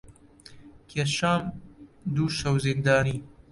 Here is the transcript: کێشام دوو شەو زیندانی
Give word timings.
کێشام 0.89 1.43
دوو 2.13 2.27
شەو 2.37 2.55
زیندانی 2.65 3.17